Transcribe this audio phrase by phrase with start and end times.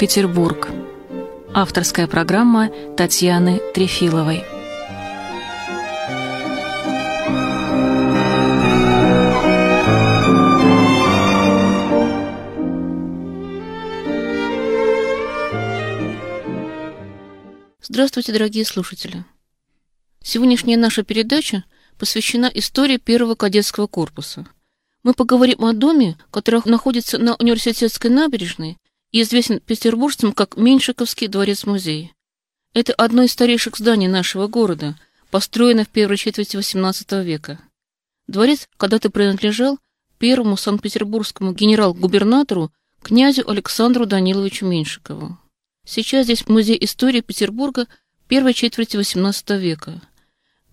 [0.00, 0.70] Петербург.
[1.52, 4.42] Авторская программа Татьяны Трефиловой.
[17.82, 19.26] Здравствуйте, дорогие слушатели!
[20.22, 21.64] Сегодняшняя наша передача
[21.98, 24.46] посвящена истории первого кадетского корпуса.
[25.02, 28.78] Мы поговорим о доме, который находится на университетской набережной
[29.12, 32.12] известен петербуржцам как Меньшиковский дворец-музей.
[32.72, 34.98] Это одно из старейших зданий нашего города,
[35.30, 37.60] построено в первой четверти XVIII века.
[38.26, 39.78] Дворец когда-то принадлежал
[40.18, 45.38] первому санкт-петербургскому генерал-губернатору князю Александру Даниловичу Меньшикову.
[45.84, 47.88] Сейчас здесь музей истории Петербурга
[48.28, 50.00] первой четверти XVIII века.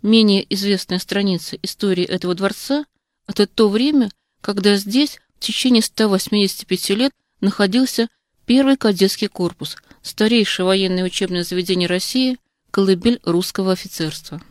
[0.03, 2.85] Менее известная страница истории этого дворца–
[3.27, 4.11] это то время,
[4.41, 7.11] когда здесь в течение 185 лет
[7.41, 8.07] находился
[8.47, 12.39] первый кадетский корпус, старейшее военное учебное заведение России,
[12.71, 14.41] колыбель русского офицерства.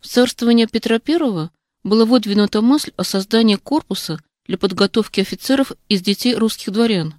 [0.00, 1.50] В царствование Петра I
[1.84, 7.14] было выдвинута мысль о создании корпуса для подготовки офицеров из детей русских дворян,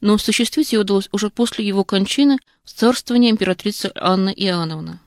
[0.00, 4.98] но осуществить ее удалось уже после его кончины в царствовании императрицы Анны Иоанновны.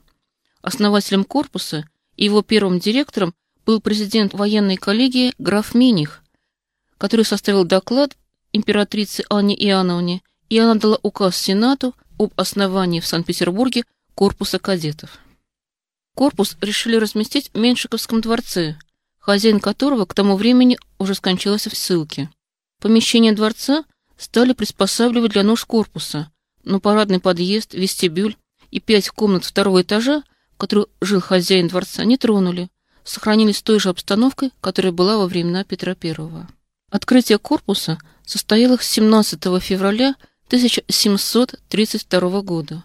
[0.62, 6.24] Основателем корпуса и его первым директором был президент военной коллегии граф Миних,
[6.98, 8.16] который составил доклад
[8.54, 13.84] императрице Анне Иоанновне, и она дала указ Сенату об основании в Санкт-Петербурге
[14.16, 15.20] корпуса кадетов.
[16.16, 18.78] Корпус решили разместить в Меншиковском дворце,
[19.20, 22.30] хозяин которого к тому времени уже скончался в ссылке.
[22.82, 23.84] Помещение дворца–
[24.18, 26.32] стали приспосабливать для нужд корпуса,
[26.64, 28.36] но парадный подъезд, вестибюль
[28.72, 30.24] и пять комнат второго этажа,
[30.56, 32.70] в которых жил хозяин дворца, не тронули,
[33.04, 36.16] сохранились той же обстановкой, которая была во времена Петра I.
[36.90, 40.16] Открытие корпуса состоялось 17 февраля
[40.48, 42.84] 1732 года.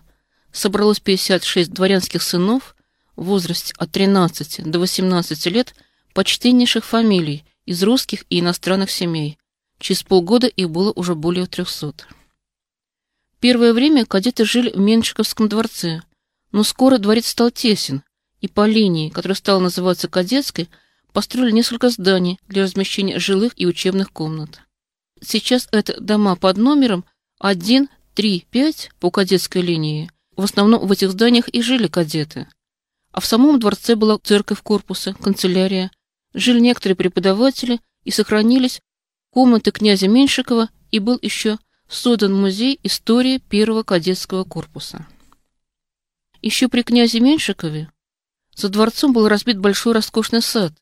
[0.52, 2.76] Собралось 56 дворянских сынов
[3.16, 5.74] в возрасте от 13 до 18 лет
[6.12, 9.38] почтеннейших фамилий из русских и иностранных семей,
[9.82, 12.06] Через полгода их было уже более трехсот.
[13.40, 16.02] Первое время кадеты жили в Меншиковском дворце,
[16.52, 18.04] но скоро дворец стал тесен,
[18.40, 20.68] и по линии, которая стала называться кадетской,
[21.12, 24.60] построили несколько зданий для размещения жилых и учебных комнат.
[25.20, 27.04] Сейчас это дома под номером
[27.44, 30.08] 1, 3, 5 по кадетской линии.
[30.36, 32.46] В основном в этих зданиях и жили кадеты.
[33.10, 35.90] А в самом дворце была церковь корпуса, канцелярия,
[36.34, 38.80] жили некоторые преподаватели и сохранились
[39.30, 41.58] комнаты князя Меньшикова и был еще
[41.88, 45.08] создан музей истории первого кадетского корпуса.
[46.42, 47.90] Еще при князе Меньшикове
[48.54, 50.74] за дворцом был разбит большой роскошный сад,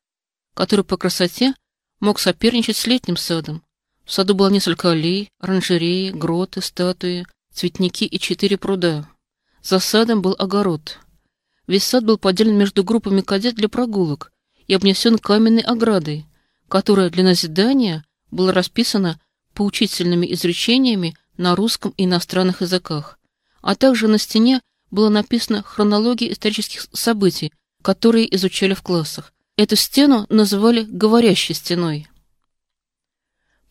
[0.52, 1.54] который по красоте
[2.00, 3.62] мог соперничать с летним садом.
[4.10, 9.08] В саду было несколько аллей, оранжереи, гроты, статуи, цветники и четыре пруда.
[9.62, 10.98] За садом был огород.
[11.68, 14.32] Весь сад был поделен между группами кадет для прогулок
[14.66, 16.26] и обнесен каменной оградой,
[16.68, 19.20] которая для назидания было расписано
[19.54, 23.16] поучительными изречениями на русском и иностранных языках,
[23.62, 24.60] а также на стене
[24.90, 29.32] было написано хронология исторических событий, которые изучали в классах.
[29.56, 32.09] Эту стену называли «говорящей стеной».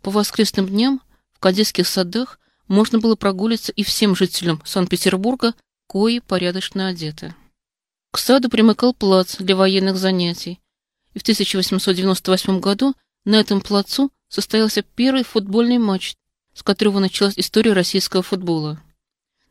[0.01, 1.01] По воскресным дням
[1.31, 5.53] в кадетских садах можно было прогуляться и всем жителям Санкт-Петербурга,
[5.87, 7.33] кои порядочно одеты.
[8.11, 10.59] К саду примыкал плац для военных занятий,
[11.13, 12.95] и в 1898 году
[13.25, 16.15] на этом плацу состоялся первый футбольный матч,
[16.53, 18.81] с которого началась история российского футбола.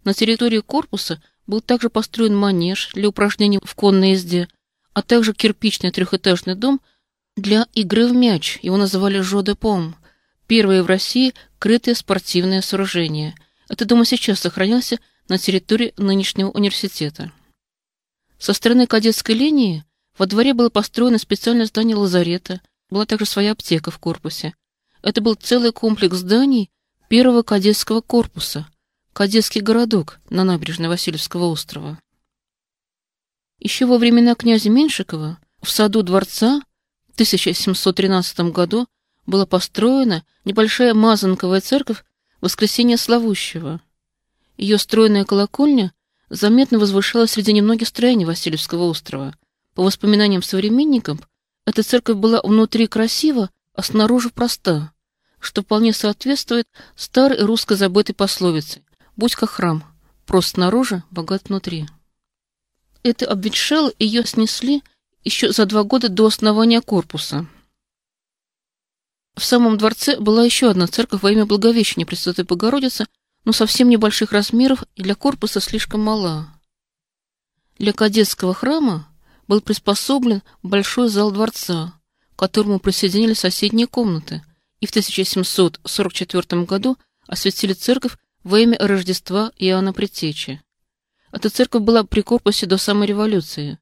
[0.04, 4.48] На территории корпуса был также построен манеж для упражнений в конной езде,
[4.94, 6.80] а также кирпичный трехэтажный дом
[7.36, 9.94] для игры в мяч, его называли «Жо-де-Пом»,
[10.48, 13.36] первое в России крытое спортивное сооружение.
[13.68, 14.98] Этот дом и сейчас сохранился
[15.28, 17.30] на территории нынешнего университета.
[18.38, 19.84] Со стороны кадетской линии
[20.16, 22.60] во дворе было построено специальное здание лазарета,
[22.90, 24.54] была также своя аптека в корпусе,
[25.02, 26.70] это был целый комплекс зданий
[27.08, 28.68] первого кадетского корпуса,
[29.12, 32.00] кадетский городок на набережной Васильевского острова.
[33.58, 36.62] Еще во времена князя Меншикова в саду дворца
[37.08, 38.86] в 1713 году
[39.28, 42.02] была построена небольшая мазанковая церковь
[42.40, 43.80] Воскресения Славущего.
[44.56, 45.92] Ее стройная колокольня
[46.30, 49.34] заметно возвышалась среди немногих строений Васильевского острова.
[49.74, 51.18] По воспоминаниям современников,
[51.66, 54.92] эта церковь была внутри красива, а снаружи проста,
[55.40, 56.66] что вполне соответствует
[56.96, 58.82] старой русской забытой пословице
[59.14, 59.84] «Будь как храм,
[60.24, 61.86] прост снаружи, богат внутри».
[63.02, 64.82] Это обветшало, ее снесли
[65.22, 67.46] еще за два года до основания корпуса.
[69.38, 73.06] В самом дворце была еще одна церковь во имя Благовещения Пресвятой Богородицы,
[73.44, 76.48] но совсем небольших размеров и для корпуса слишком мала.
[77.78, 79.08] Для кадетского храма
[79.46, 81.94] был приспособлен большой зал дворца,
[82.34, 84.42] к которому присоединили соседние комнаты,
[84.80, 86.98] и в 1744 году
[87.28, 90.60] осветили церковь во имя Рождества Иоанна Предтечи.
[91.30, 93.78] Эта церковь была при корпусе до самой революции.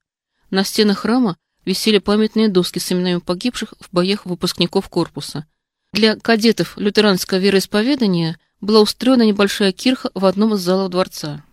[0.51, 5.47] На стенах храма висели памятные доски с именами погибших в боях выпускников корпуса.
[5.93, 11.45] Для кадетов лютеранского вероисповедания была устроена небольшая кирха в одном из залов дворца.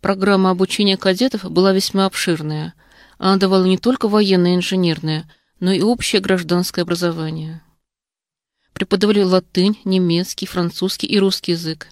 [0.00, 2.74] Программа обучения кадетов была весьма обширная.
[3.18, 5.30] Она давала не только военное и инженерное,
[5.60, 7.62] но и общее гражданское образование.
[8.72, 11.88] Преподавали латынь, немецкий, французский и русский язык.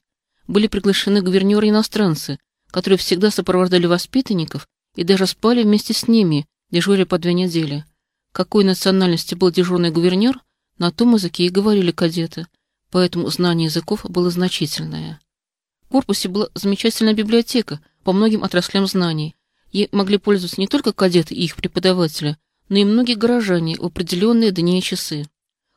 [0.46, 2.38] Были приглашены гувернеры-иностранцы,
[2.70, 7.84] которые всегда сопровождали воспитанников и даже спали вместе с ними, дежуря по две недели.
[8.32, 10.40] Какой национальности был дежурный гувернер,
[10.78, 12.46] на том языке и говорили кадеты,
[12.90, 15.20] поэтому знание языков было значительное.
[15.82, 19.36] В корпусе была замечательная библиотека по многим отраслям знаний,
[19.70, 22.36] и могли пользоваться не только кадеты и их преподаватели,
[22.68, 25.26] но и многие горожане в определенные дни и часы.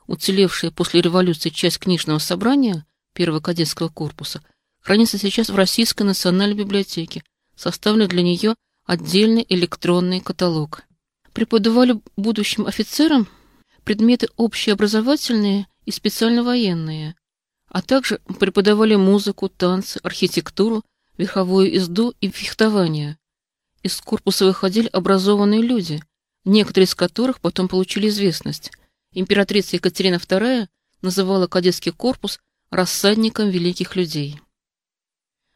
[0.07, 4.41] Уцелевшая после революции часть книжного собрания первого кадетского корпуса
[4.81, 7.23] хранится сейчас в Российской национальной библиотеке,
[7.55, 8.55] составлен для нее
[8.89, 10.81] отдельный электронный каталог.
[11.31, 13.27] Преподавали будущим офицерам
[13.83, 17.15] предметы общеобразовательные и специально военные,
[17.67, 20.83] а также преподавали музыку, танцы, архитектуру,
[21.19, 23.19] верховую езду и фехтование.
[23.83, 26.01] Из корпуса выходили образованные люди,
[26.43, 28.71] некоторые из которых потом получили известность.
[29.13, 30.67] Императрица Екатерина II
[31.03, 32.39] называла кадетский корпус
[32.71, 34.41] рассадником великих людей.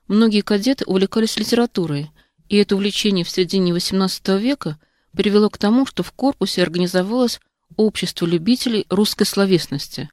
[0.07, 2.11] Многие кадеты увлекались литературой,
[2.49, 4.79] и это увлечение в середине XVIII века
[5.15, 7.39] привело к тому, что в корпусе организовалось
[7.75, 10.09] общество любителей русской словесности.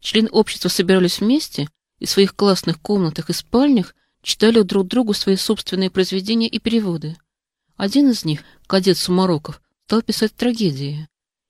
[0.00, 5.36] Члены общества собирались вместе и в своих классных комнатах и спальнях читали друг другу свои
[5.36, 7.16] собственные произведения и переводы.
[7.76, 11.08] Один из них, кадет Сумароков, стал писать трагедии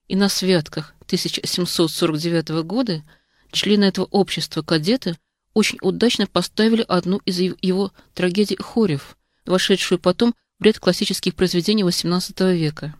[0.08, 3.02] и на святках 1749 года
[3.52, 5.16] члены этого общества кадеты
[5.54, 9.17] очень удачно поставили одну из его трагедий «Хорев»,
[9.48, 12.94] вошедшую потом в ряд классических произведений XVIII века.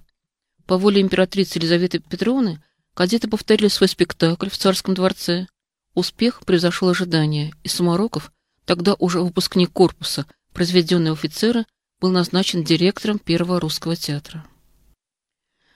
[0.67, 2.62] По воле императрицы Елизаветы Петровны
[2.95, 5.47] кадеты повторили свой спектакль в царском дворце.
[5.95, 8.33] Успех превзошел ожидания, и Сумароков,
[8.65, 11.65] тогда уже выпускник корпуса, произведенный офицера,
[12.00, 14.47] был назначен директором Первого русского театра.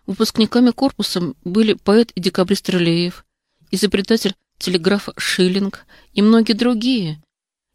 [0.06, 3.24] Выпускниками корпуса были поэт и декабрист Рылеев,
[3.70, 7.22] изобретатель телеграфа Шиллинг и многие другие,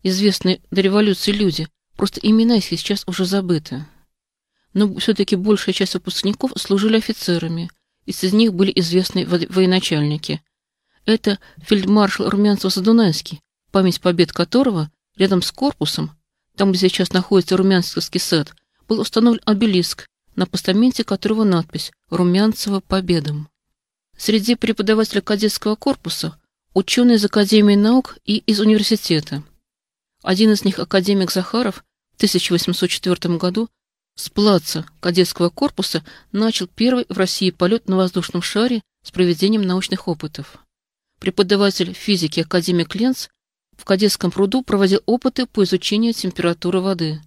[0.04, 1.68] известные до революции люди,
[1.98, 3.86] просто имена сейчас уже забыты.
[4.74, 7.70] Но все-таки большая часть выпускников служили офицерами,
[8.06, 10.42] и среди них были известные военачальники.
[11.06, 13.42] Это фельдмаршал Румянцев-Задунайский,
[13.72, 16.12] память побед которого рядом с корпусом,
[16.56, 18.54] там, где сейчас находится Румянцевский сад,
[18.88, 23.50] был установлен обелиск, на постаменте которого надпись «Румянцева победам».
[24.18, 26.40] Среди преподавателей кадетского корпуса
[26.74, 29.44] ученые из Академии наук и из университета.
[30.24, 31.84] Один из них, академик Захаров,
[32.14, 33.70] в 1804 году
[34.16, 40.08] с плаца кадетского корпуса начал первый в России полет на воздушном шаре с проведением научных
[40.08, 40.58] опытов.
[41.20, 43.28] Преподаватель физики академик Ленц
[43.78, 47.22] в кадетском пруду проводил опыты по изучению температуры воды.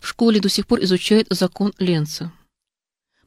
[0.00, 2.32] В школе до сих пор изучают закон Ленца.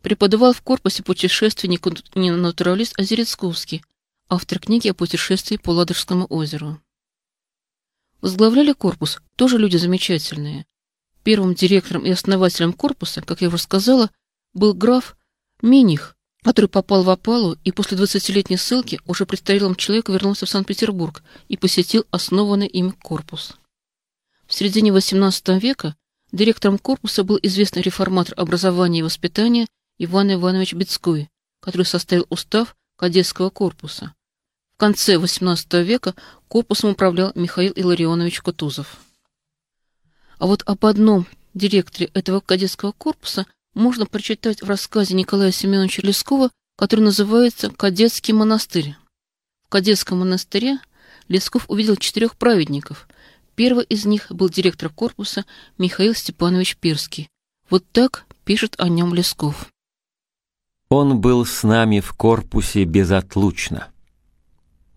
[0.01, 3.83] Преподавал в корпусе путешественник и натуралист Озерецковский,
[4.29, 6.79] автор книги о путешествии по Ладожскому озеру.
[8.21, 10.65] Возглавляли корпус тоже люди замечательные.
[11.23, 14.09] Первым директором и основателем корпуса, как я уже сказала,
[14.53, 15.17] был граф
[15.61, 21.23] Миних, который попал в опалу и после 20-летней ссылки уже престарелым человеком вернулся в Санкт-Петербург
[21.47, 23.57] и посетил основанный им корпус.
[24.45, 25.95] В середине XVIII века
[26.31, 29.67] директором корпуса был известный реформатор образования и воспитания
[29.99, 34.13] Иван Иванович Бецкой, который составил устав кадетского корпуса.
[34.77, 36.13] В конце XVIII века
[36.47, 38.97] корпусом управлял Михаил Илларионович Кутузов.
[40.37, 46.51] А вот об одном директоре этого кадетского корпуса можно прочитать в рассказе Николая Семеновича Лескова,
[46.77, 48.95] который называется «Кадетский монастырь».
[49.63, 50.77] В кадетском монастыре
[51.27, 53.07] Лесков увидел четырех праведников.
[53.55, 55.45] Первый из них был директор корпуса
[55.79, 57.29] Михаил Степанович Пирский.
[57.71, 59.71] Вот так пишет о нем Лесков.
[60.89, 63.87] Он был с нами в корпусе безотлучно.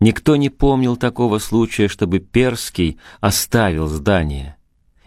[0.00, 4.56] Никто не помнил такого случая, чтобы Перский оставил здание.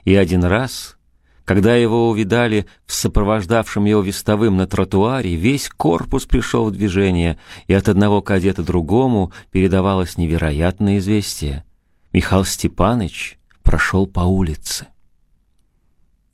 [0.05, 0.97] И один раз,
[1.45, 7.73] когда его увидали в сопровождавшем его вестовым на тротуаре, весь корпус пришел в движение, и
[7.73, 11.65] от одного кадета другому передавалось невероятное известие.
[12.11, 14.87] Михаил Степанович прошел по улице.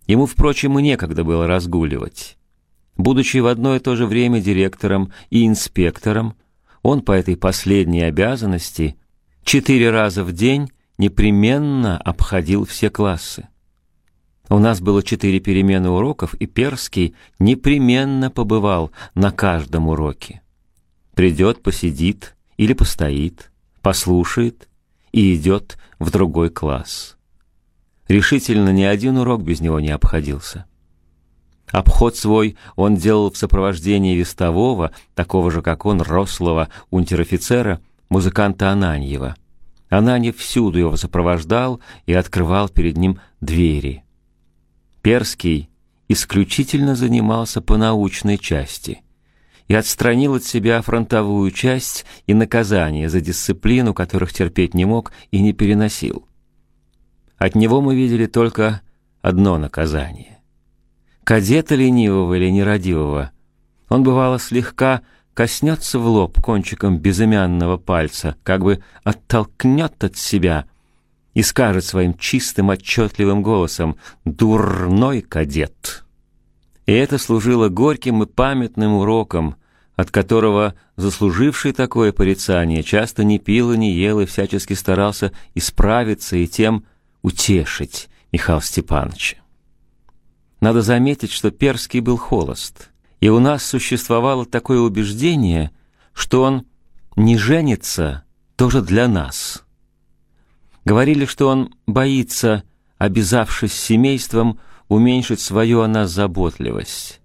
[0.05, 2.37] Ему, впрочем, и некогда было разгуливать.
[2.97, 6.35] Будучи в одно и то же время директором и инспектором,
[6.81, 8.97] он по этой последней обязанности
[9.43, 13.47] четыре раза в день непременно обходил все классы.
[14.49, 20.41] У нас было четыре перемены уроков, и Перский непременно побывал на каждом уроке.
[21.13, 24.67] Придет, посидит или постоит, послушает
[25.11, 27.17] и идет в другой класс.
[28.07, 30.65] Решительно ни один урок без него не обходился.
[31.71, 39.35] Обход свой он делал в сопровождении вестового, такого же, как он, рослого унтер-офицера, музыканта Ананьева.
[39.89, 44.03] Ананьев всюду его сопровождал и открывал перед ним двери.
[45.01, 45.69] Перский
[46.07, 49.01] исключительно занимался по научной части
[49.67, 55.39] и отстранил от себя фронтовую часть и наказание за дисциплину, которых терпеть не мог и
[55.39, 56.27] не переносил.
[57.37, 58.81] От него мы видели только
[59.21, 60.38] одно наказание.
[61.29, 63.31] Кадета ленивого или нерадивого
[63.87, 65.03] он, бывало, слегка
[65.35, 70.65] коснется в лоб кончиком безымянного пальца, как бы оттолкнет от себя
[71.35, 76.03] и скажет своим чистым отчетливым голосом «Дурной кадет».
[76.87, 79.55] И это служило горьким и памятным уроком,
[79.95, 86.37] от которого заслуживший такое порицание часто не пил и не ел и всячески старался исправиться
[86.37, 86.85] и тем
[87.21, 89.37] утешить Михаила Степановича.
[90.59, 92.89] Надо заметить, что Перский был холост,
[93.21, 95.71] и у нас существовало такое убеждение,
[96.13, 96.65] что он
[97.15, 98.23] не женится
[98.55, 99.63] тоже для нас.
[100.83, 102.63] Говорили, что он боится,
[102.97, 107.21] обязавшись семейством, уменьшить свою о нас заботливость.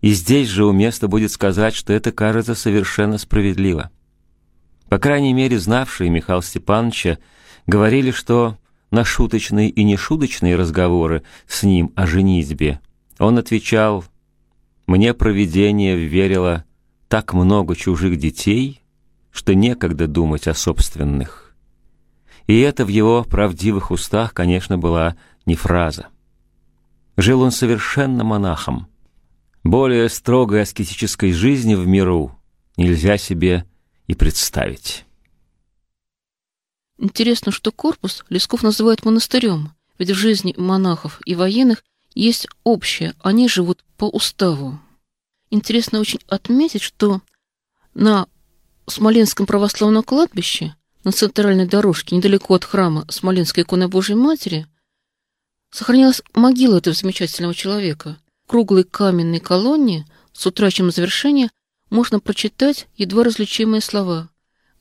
[0.00, 3.90] И здесь же уместно будет сказать, что это кажется совершенно справедливо.
[4.88, 7.18] По крайней мере, знавшие Михаила Степановича
[7.66, 8.58] говорили, что
[8.94, 12.80] на шуточные и нешуточные разговоры с ним о женитьбе,
[13.18, 14.04] он отвечал
[14.86, 16.64] «Мне провидение верило
[17.08, 18.82] так много чужих детей,
[19.32, 21.56] что некогда думать о собственных».
[22.46, 26.08] И это в его правдивых устах, конечно, была не фраза.
[27.16, 28.86] Жил он совершенно монахом.
[29.64, 32.38] Более строгой аскетической жизни в миру
[32.76, 33.64] нельзя себе
[34.06, 35.03] и представить.
[36.98, 41.82] Интересно, что корпус Лесков называет монастырем, ведь в жизни монахов и военных
[42.14, 44.80] есть общее, они живут по уставу.
[45.50, 47.20] Интересно очень отметить, что
[47.94, 48.26] на
[48.86, 54.66] Смоленском православном кладбище, на центральной дорожке, недалеко от храма Смоленской иконы Божьей Матери,
[55.70, 58.18] сохранилась могила этого замечательного человека.
[58.46, 61.50] В круглой каменной колонне с утраченным завершения
[61.90, 64.28] можно прочитать едва различимые слова–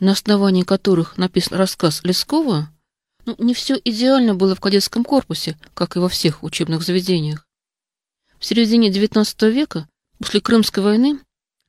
[0.00, 2.70] на основании которых написан рассказ Лескова,
[3.26, 7.46] ну, не все идеально было в кадетском корпусе, как и во всех учебных заведениях.
[8.38, 11.20] В середине XIX века, после Крымской войны,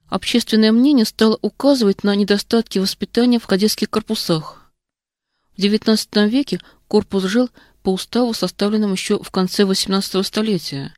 [0.09, 4.71] общественное мнение стало указывать на недостатки воспитания в кадетских корпусах.
[5.55, 7.49] В XIX веке корпус жил
[7.83, 10.93] по уставу, составленному еще в конце XVIII столетия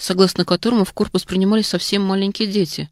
[0.00, 2.90] согласно которому в корпус принимали совсем маленькие дети,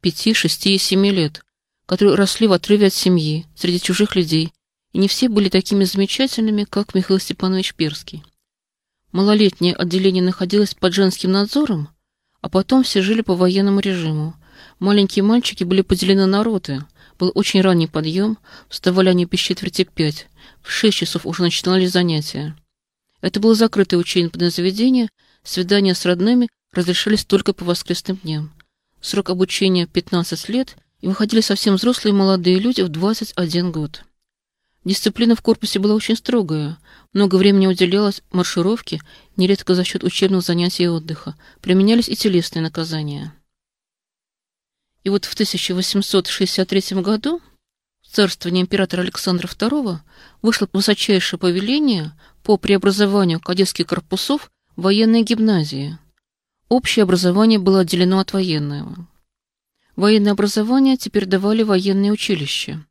[0.00, 1.44] пяти, шести и семи лет,
[1.84, 4.52] которые росли в отрыве от семьи, среди чужих людей,
[4.92, 8.22] и не все были такими замечательными, как Михаил Степанович Перский.
[9.10, 11.88] Малолетнее отделение находилось под женским надзором,
[12.40, 14.36] а потом все жили по военному режиму.
[14.78, 16.84] Маленькие мальчики были поделены на роты,
[17.18, 20.28] был очень ранний подъем, вставали они без четверти пять,
[20.62, 22.56] в шесть часов уже начинались занятия.
[23.20, 25.08] Это было закрытое учебное заведение,
[25.42, 28.52] Свидания с родными разрешались только по воскресным дням.
[29.00, 34.04] Срок обучения 15 лет, и выходили совсем взрослые молодые люди в 21 год.
[34.84, 36.78] Дисциплина в корпусе была очень строгая.
[37.12, 39.00] Много времени уделялось маршировке,
[39.36, 41.36] нередко за счет учебных занятий и отдыха.
[41.60, 43.34] Применялись и телесные наказания.
[45.04, 47.40] И вот в 1863 году
[48.02, 49.98] в царствовании императора Александра II
[50.42, 55.98] вышло высочайшее повеление по преобразованию кадетских корпусов военной гимназии.
[56.68, 59.06] Общее образование было отделено от военного.
[59.94, 62.86] Военное образование теперь давали военные училища.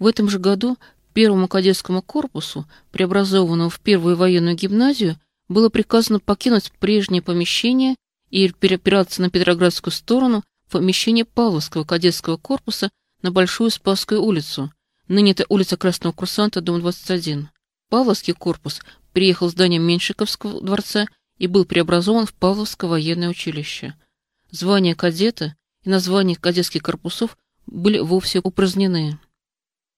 [0.00, 0.76] В этом же году
[1.12, 5.16] первому кадетскому корпусу, преобразованному в первую военную гимназию,
[5.48, 7.94] было приказано покинуть прежнее помещение
[8.30, 12.90] и переопираться на Петроградскую сторону в помещение Павловского кадетского корпуса
[13.22, 14.72] на Большую Спасскую улицу,
[15.06, 17.48] ныне это улица Красного Курсанта, дом 21.
[17.90, 18.80] Павловский корпус
[19.12, 21.06] приехал в здание Меньшиковского дворца
[21.38, 23.94] и был преобразован в Павловское военное училище.
[24.50, 27.36] Звания кадета и названия кадетских корпусов
[27.66, 29.18] были вовсе упразднены.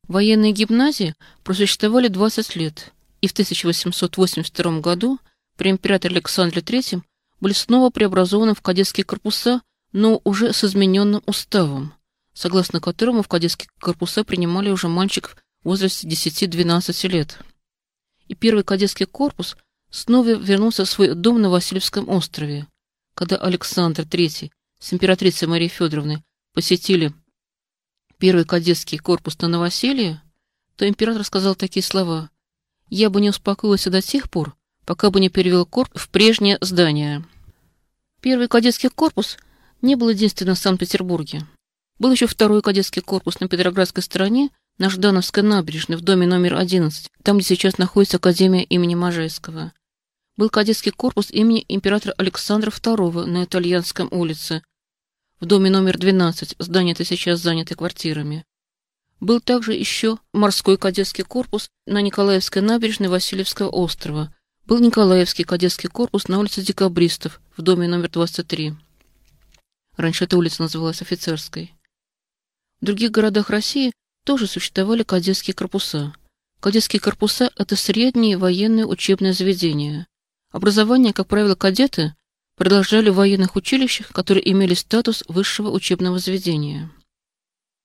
[0.08, 5.18] Военные гимназии просуществовали 20 лет, и в 1882 году
[5.56, 7.02] при императоре Александре III
[7.40, 11.94] были снова преобразованы в кадетские корпуса, но уже с измененным уставом,
[12.34, 17.38] согласно которому в кадетские корпуса принимали уже мальчиков в возрасте 10-12 лет.
[18.28, 19.56] И первый кадетский корпус
[19.90, 22.66] снова вернулся в свой дом на Васильевском острове,
[23.14, 26.22] когда Александр III с императрицей Марией Федоровной
[26.54, 27.12] посетили
[28.18, 30.22] первый кадетский корпус на Новоселье,
[30.76, 32.30] то император сказал такие слова
[32.88, 37.24] «Я бы не успокоился до тех пор, пока бы не перевел корпус в прежнее здание».
[38.20, 39.36] Первый кадетский корпус
[39.80, 41.46] не был единственным в Санкт-Петербурге.
[41.98, 47.10] Был еще второй кадетский корпус на Петроградской стороне, на Ждановской набережной, в доме номер 11,
[47.22, 49.72] там, где сейчас находится Академия имени Можайского.
[50.36, 54.62] Был кадетский корпус имени императора Александра II на Итальянском улице,
[55.42, 58.44] в доме номер 12, здание это сейчас занято квартирами.
[59.18, 64.32] Был также еще морской кадетский корпус на Николаевской набережной Васильевского острова.
[64.66, 68.74] Был Николаевский кадетский корпус на улице Декабристов в доме номер 23.
[69.96, 71.74] Раньше эта улица называлась Офицерской.
[72.80, 73.90] В других городах России
[74.24, 76.14] тоже существовали кадетские корпуса.
[76.60, 80.06] Кадетские корпуса– это средние военные учебные заведения.
[80.50, 82.14] Образование, как правило, кадеты
[82.56, 86.90] продолжали в военных училищах, которые имели статус высшего учебного заведения.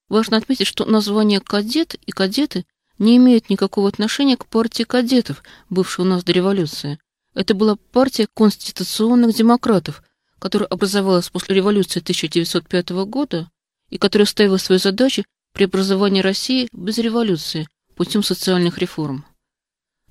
[0.09, 2.65] Важно отметить, что название «кадет» и «кадеты»
[2.99, 6.99] не имеют никакого отношения к партии кадетов, бывшей у нас до революции.
[7.33, 10.03] Это была партия конституционных демократов,
[10.39, 13.49] которая образовалась после революции 1905 года
[13.89, 15.23] и которая ставила свою задачу
[15.57, 19.25] преобразования России без революции путем социальных реформ.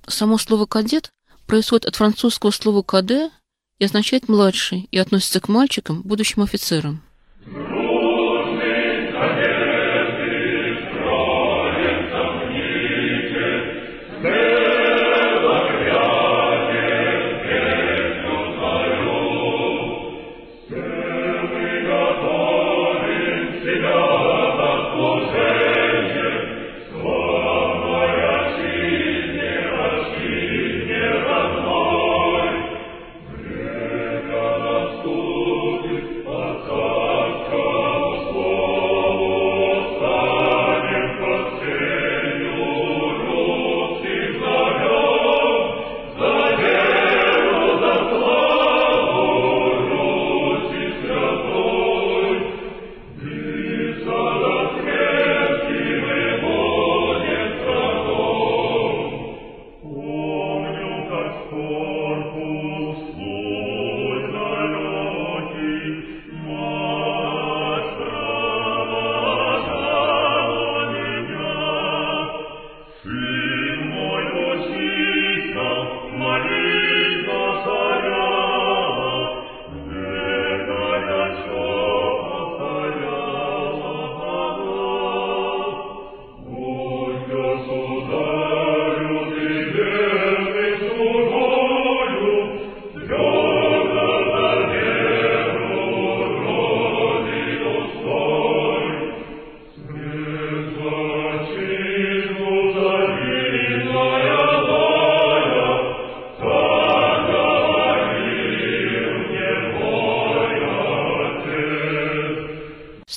[0.09, 1.13] Само слово «кадет»
[1.47, 3.31] происходит от французского слова «каде»
[3.79, 7.06] и означает «младший» и относится к мальчикам, будущим офицерам.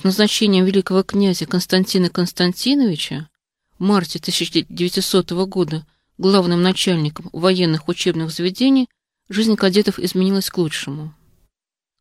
[0.10, 3.30] Назначением великого князя Константина Константиновича
[3.78, 5.86] в марте 1900 года
[6.17, 8.89] главным начальником военных учебных заведений
[9.30, 11.13] жизнь кадетов изменилась к лучшему.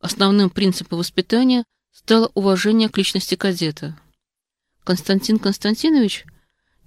[0.00, 3.94] Основным принципом воспитания стало уважение к личности кадета.
[4.84, 6.24] Константин Константинович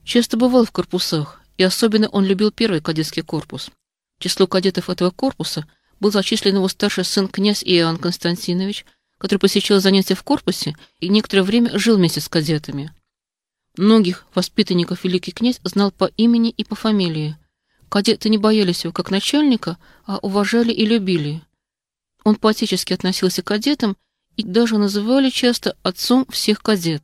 [0.04, 3.70] часто бывал в корпусах, и особенно он любил первый кадетский корпус.
[4.18, 5.68] Число кадетов этого корпуса
[6.00, 8.88] был зачислен его старший сын князь Иоанн Константинович–
[9.22, 12.92] который посещал занятия в корпусе и некоторое время жил вместе с кадетами.
[13.78, 17.38] Многих воспитанников великий князь знал по имени и по фамилии.
[17.88, 21.44] Кадеты не боялись его как начальника, а уважали и любили.
[22.24, 23.96] Он поотечески относился к кадетам,
[24.38, 27.04] и даже называли часто отцом всех кадет.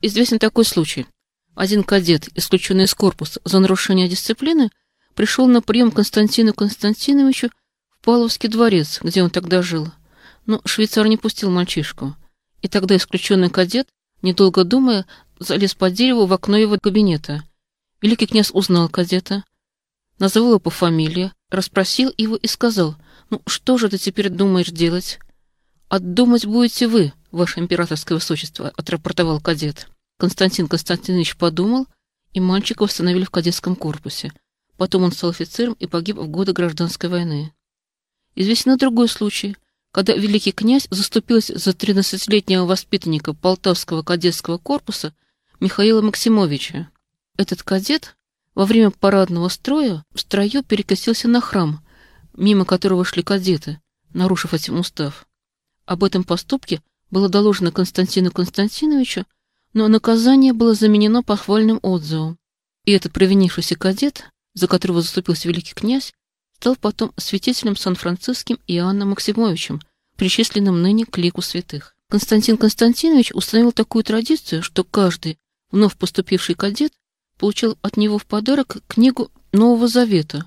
[0.00, 1.06] Известен такой случай.
[1.54, 4.70] Один кадет, исключенный из корпуса за нарушение дисциплины,
[5.14, 7.50] пришел на прием Константину Константиновичу
[7.90, 9.92] в Павловский дворец, где он тогда жил.
[10.46, 12.16] Но швейцар не пустил мальчишку,
[12.60, 13.88] и тогда исключенный кадет,
[14.22, 15.06] недолго думая,
[15.38, 17.44] залез по дереву в окно его кабинета.
[18.00, 19.44] Великий князь узнал кадета,
[20.18, 22.96] назвал его по фамилии, расспросил его и сказал,
[23.30, 25.18] «Ну, что же ты теперь думаешь делать?»
[25.88, 29.88] «Отдумать будете вы, ваше императорское высочество»,— отрапортовал кадет.
[30.18, 31.86] Константин Константинович подумал,
[32.32, 34.32] и мальчика установили в кадетском корпусе.
[34.76, 37.52] Потом он стал офицером и погиб в годы гражданской войны.
[38.34, 39.56] Известен другой случай,
[39.94, 45.14] когда великий князь заступился за 13-летнего воспитанника Полтавского кадетского корпуса
[45.60, 46.90] Михаила Максимовича.
[47.36, 48.16] Этот кадет
[48.56, 51.80] во время парадного строя в строю перекосился на храм,
[52.36, 53.80] мимо которого шли кадеты,
[54.12, 55.28] нарушив этим устав.
[55.86, 59.26] Об этом поступке было доложено Константину Константиновичу,
[59.74, 62.36] но наказание было заменено похвальным отзывом.
[62.84, 66.12] И этот провинившийся кадет, за которого заступился великий князь,
[66.64, 69.82] стал потом святителем Сан-Франциским Иоанном Максимовичем,
[70.16, 71.94] причисленным ныне к лику святых.
[72.08, 75.36] Константин Константинович установил такую традицию, что каждый
[75.70, 76.94] вновь поступивший кадет
[77.38, 80.46] получил от него в подарок книгу Нового Завета,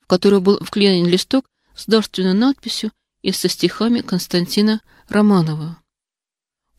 [0.00, 5.76] в которую был вклеен листок с дарственной надписью и со стихами Константина Романова.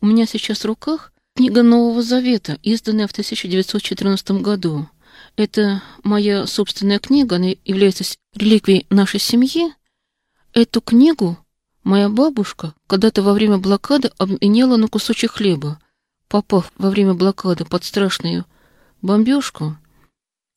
[0.00, 4.88] У меня сейчас в руках книга Нового Завета, изданная в 1914 году.
[5.38, 8.02] Это моя собственная книга, она является
[8.34, 9.72] реликвией нашей семьи.
[10.52, 11.38] Эту книгу
[11.84, 15.80] моя бабушка когда-то во время блокады обменяла на кусочек хлеба,
[16.26, 18.46] попав во время блокады под страшную
[19.00, 19.76] бомбежку,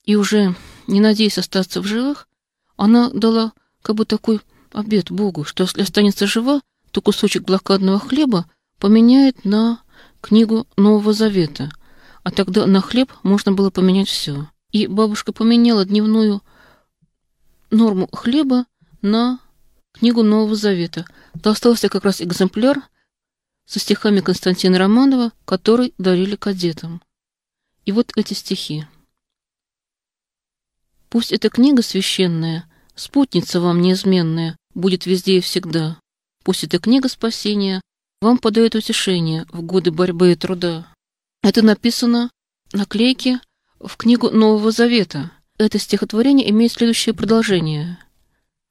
[0.03, 0.55] и уже
[0.87, 2.27] не надеясь остаться в живых,
[2.75, 4.41] она дала как бы такой
[4.71, 9.83] обет Богу, что если останется жива, то кусочек блокадного хлеба поменяет на
[10.21, 11.71] книгу Нового Завета,
[12.23, 14.47] а тогда на хлеб можно было поменять все.
[14.71, 16.41] И бабушка поменяла дневную
[17.69, 18.65] норму хлеба
[19.01, 19.39] на
[19.93, 21.05] книгу Нового Завета.
[21.41, 22.81] То остался как раз экземпляр
[23.65, 27.01] со стихами Константина Романова, который дарили кадетам.
[27.85, 28.85] И вот эти стихи.
[31.09, 35.99] Пусть эта книга священная, спутница вам неизменная, будет везде и всегда.
[36.43, 37.81] Пусть эта книга спасения
[38.21, 40.87] вам подает утешение в годы борьбы и труда.
[41.43, 42.29] Это написано
[42.71, 43.41] на клейке
[43.83, 45.31] в книгу Нового Завета.
[45.57, 47.97] Это стихотворение имеет следующее продолжение.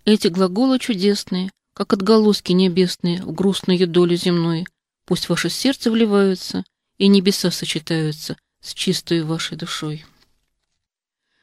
[0.04, 4.66] Эти глаголы чудесные, как отголоски небесные в грустную долю земной,
[5.06, 6.64] пусть ваше сердце вливаются,
[6.98, 10.04] и небеса сочетаются с чистой вашей душой.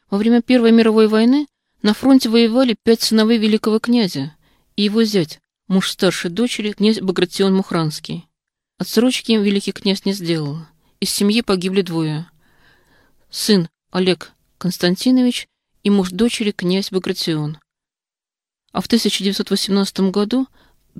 [0.10, 1.48] Во время Первой мировой войны
[1.82, 4.36] на фронте воевали пять сыновей великого князя,
[4.76, 8.28] и его зять, муж старшей дочери, князь Багратион Мухранский.
[8.78, 10.60] Отсрочки им великий князь не сделал.
[11.00, 12.30] Из семьи погибли двое.
[13.30, 15.48] Сын Олег Константинович
[15.84, 17.58] и муж дочери князь Багратион.
[18.72, 20.48] А в 1918 году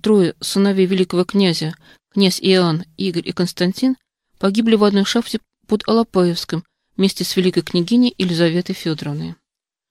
[0.02, 1.74] трое сыновей великого князя,
[2.12, 3.96] князь Иоанн, Игорь и Константин,
[4.40, 6.66] погибли в одной шахте под Алапаевском
[6.98, 9.36] вместе с великой княгиней Елизаветой Федоровной.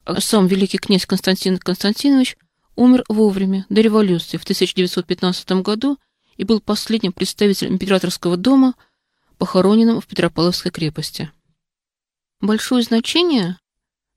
[0.05, 2.37] А сам великий князь Константин Константинович
[2.77, 5.99] умер вовремя, до революции в 1915 году
[6.37, 8.75] и был последним представителем императорского дома,
[9.39, 11.31] похороненным в Петропавловской крепости.
[12.41, 13.59] Большое значение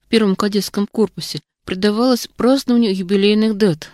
[0.01, 3.91] в первом кадетском корпусе придавалось празднованию юбилейных дат.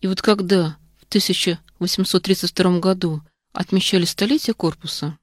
[0.00, 3.20] И вот когда в 1832 году
[3.52, 5.18] отмечали столетие корпуса,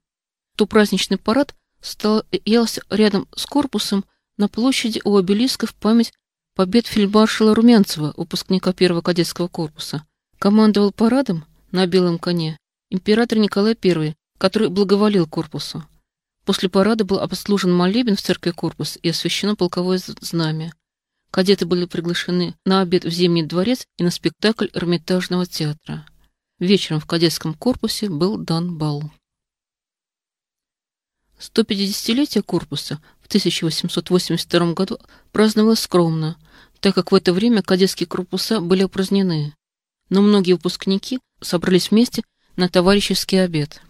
[0.55, 4.05] то праздничный парад стоялся рядом с корпусом
[4.37, 6.13] на площади у обелиска в память
[6.55, 10.05] побед фельдмаршала Румянцева, выпускника первого кадетского корпуса.
[10.37, 12.57] Командовал парадом на белом коне
[12.91, 15.83] император Николай I, который благоволил корпусу.
[16.45, 20.73] После парада был обслужен молебен в церкви корпус и освящено полковое знамя.
[21.31, 26.05] Кадеты были приглашены на обед в Зимний дворец и на спектакль Эрмитажного театра.
[26.59, 29.03] Вечером в кадетском корпусе был дан бал.
[31.39, 34.99] 150-летие корпуса в 1882 году
[35.31, 36.37] праздновалось скромно,
[36.79, 39.55] так как в это время кадетские корпуса были упразднены,
[40.09, 42.23] но многие выпускники собрались вместе
[42.55, 43.81] на товарищеский обед.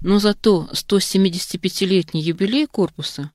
[0.00, 3.32] Но зато 175-летний юбилей корпуса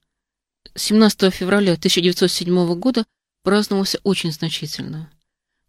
[0.75, 3.05] 17 февраля 1907 года
[3.43, 5.11] праздновался очень значительно.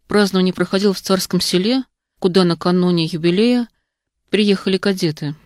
[0.07, 1.83] Празднование проходило в Царском селе,
[2.19, 3.67] куда накануне юбилея
[4.29, 5.35] приехали кадеты–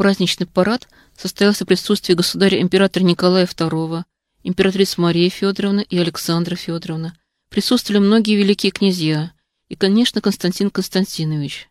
[0.00, 4.04] Праздничный парад состоялся в присутствии государя-императора Николая II,
[4.44, 7.14] императриц Мария Федоровна и Александра Федоровна.
[7.50, 9.34] Присутствовали многие великие князья,
[9.68, 11.68] и, конечно, Константин Константинович.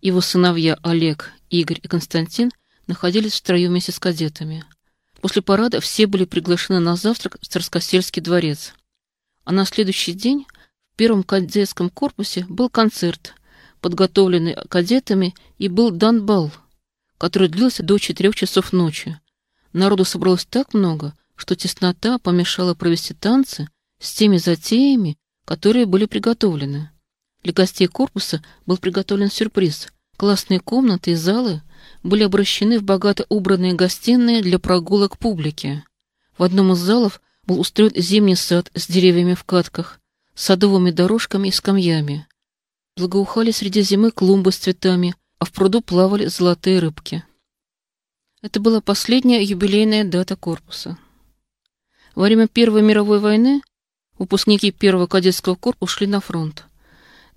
[0.00, 2.50] Его сыновья Олег, Игорь и Константин
[2.86, 4.64] находились в строю вместе с кадетами.
[5.20, 8.72] После парада все были приглашены на завтрак в Царскосельский дворец.
[9.44, 10.46] А на следующий день
[10.92, 13.34] в первом кадетском корпусе был концерт,
[13.80, 16.50] подготовленный кадетами, и был дан бал,
[17.18, 19.20] который длился до четырех часов ночи.
[19.72, 26.90] Народу собралось так много, что теснота помешала провести танцы с теми затеями, которые были приготовлены.
[27.42, 29.88] Для гостей корпуса был приготовлен сюрприз.
[30.16, 31.62] Классные комнаты и залы
[32.02, 35.82] были обращены в богато убранные гостиные для прогулок публики.
[36.36, 40.00] В одном из залов был устроен зимний сад с деревьями в катках,
[40.34, 42.26] садовыми дорожками и скамьями.
[42.96, 47.24] Благоухали среди зимы клумбы с цветами, а в пруду плавали золотые рыбки.
[48.42, 50.98] Это была последняя юбилейная дата корпуса.
[52.14, 53.62] Во время Первой мировой войны
[54.18, 56.66] выпускники первого кадетского корпуса шли на фронт.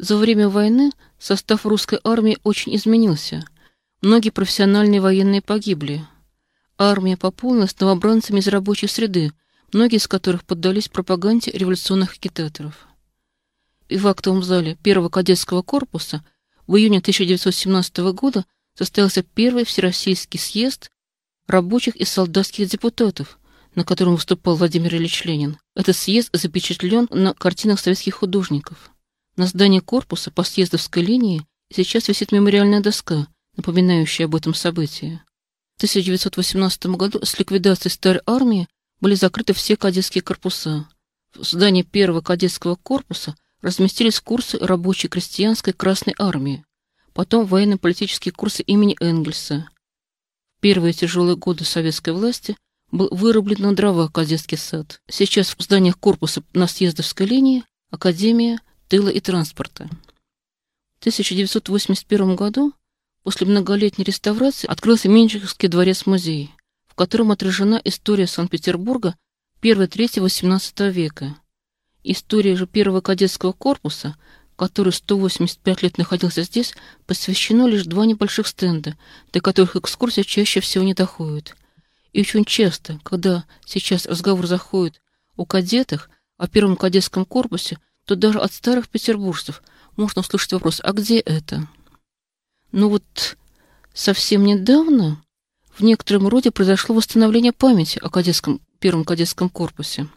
[0.04, 3.46] За время войны состав русской армии очень изменился.
[4.02, 6.06] Многие профессиональные военные погибли.
[6.78, 9.32] Армия пополнилась новобранцами из рабочей среды,
[9.72, 12.86] многие из которых поддались пропаганде революционных агитаторов.
[13.88, 16.22] И в актовом зале первого кадетского корпуса
[16.68, 18.44] в июне 1917 года
[18.78, 20.92] состоялся первый Всероссийский съезд
[21.48, 23.40] рабочих и солдатских депутатов,
[23.74, 25.60] на котором выступал Владимир Ильич Ленин.
[25.76, 28.93] Этот съезд запечатлен на картинах советских художников.
[29.36, 35.22] На здании корпуса по съездовской линии сейчас висит мемориальная доска, напоминающие об этом событии.
[35.76, 38.68] В 1918 году с ликвидацией старой армии
[39.02, 40.88] были закрыты все кадетские корпуса.
[41.34, 46.64] В здании первого кадетского корпуса разместились курсы рабочей крестьянской Красной армии,
[47.14, 49.68] потом военно-политические курсы имени Энгельса.
[50.58, 52.56] В первые тяжелые годы советской власти
[52.92, 55.02] был вырублен на дрова кадетский сад.
[55.10, 58.60] Сейчас в зданиях корпуса на съездовской линии Академия
[58.94, 59.90] тыла и транспорта.
[60.98, 62.74] В 1981 году
[63.24, 66.52] После многолетней реставрации открылся Меньшиковский дворец-музей,
[66.86, 69.16] в котором отражена история Санкт-Петербурга
[69.62, 71.36] первой трети XVIII века.
[72.04, 74.16] История же первого кадетского корпуса,
[74.58, 76.76] который 185 лет находился здесь,
[77.08, 78.96] посвящено лишь два небольших стенда,
[79.32, 81.56] до которых экскурсия чаще всего не доходит.
[82.12, 85.02] И очень часто, когда сейчас разговор заходит
[85.36, 89.64] о кадетах, о первом кадетском корпусе, то даже от старых петербуржцев
[89.96, 91.68] можно услышать вопрос «А где это?».
[92.72, 93.38] Но вот
[93.94, 95.24] совсем недавно
[95.78, 100.08] в некотором роде произошло восстановление памяти о кадетском, первом кадетском корпусе.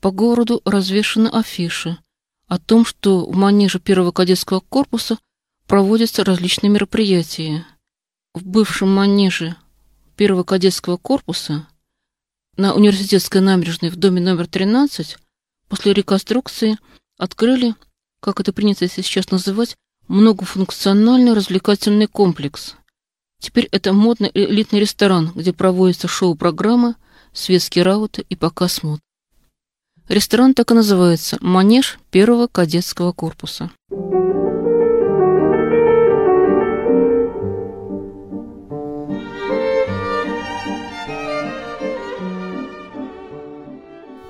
[0.00, 1.98] По городу развешаны афиши
[2.46, 5.18] о том, что в манеже первого кадетского корпуса
[5.66, 7.66] проводятся различные мероприятия.
[8.34, 9.56] В бывшем манеже
[10.16, 11.66] первого кадетского корпуса
[12.56, 15.16] на университетской набережной в доме номер 13
[15.68, 16.78] после реконструкции
[17.20, 17.74] открыли,
[18.20, 19.76] как это принято сейчас называть,
[20.08, 22.74] многофункциональный развлекательный комплекс.
[23.40, 26.96] Теперь это модный элитный ресторан, где проводятся шоу-программы,
[27.32, 29.00] светские рауты и показ мод.
[30.08, 33.70] Ресторан так и называется «Манеж первого кадетского корпуса».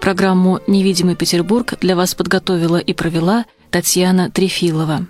[0.00, 5.06] Программу «Невидимый Петербург» для вас подготовила и провела Татьяна Трефилова.